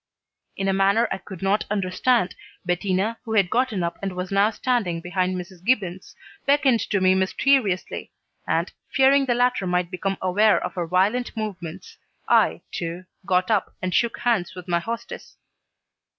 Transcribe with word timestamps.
In 0.55 0.67
a 0.67 0.73
manner 0.73 1.07
I 1.11 1.19
could 1.19 1.43
not 1.43 1.63
understand, 1.69 2.33
Bettina, 2.65 3.19
who 3.23 3.33
had 3.33 3.51
gotten 3.51 3.83
up 3.83 3.99
and 4.01 4.13
was 4.13 4.31
now 4.31 4.49
standing 4.49 4.99
behind 4.99 5.35
Mrs. 5.35 5.63
Gibbons, 5.63 6.15
beckoned 6.47 6.79
to 6.89 6.99
me 6.99 7.13
mysteriously, 7.13 8.11
and, 8.47 8.71
fearing 8.89 9.27
the 9.27 9.35
latter 9.35 9.67
might 9.67 9.91
become 9.91 10.17
aware 10.19 10.59
of 10.59 10.73
her 10.73 10.87
violent 10.87 11.37
movements, 11.37 11.99
I, 12.27 12.61
too, 12.71 13.05
got 13.27 13.51
up 13.51 13.75
and 13.79 13.93
shook 13.93 14.17
hands 14.17 14.55
with 14.55 14.67
my 14.67 14.79
hostess. 14.79 15.37